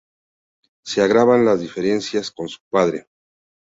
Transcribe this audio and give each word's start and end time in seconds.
Se 0.83 1.03
agravan 1.03 1.45
las 1.45 1.61
diferencias 1.61 2.31
con 2.31 2.49
su 2.49 2.57
padre. 2.71 3.07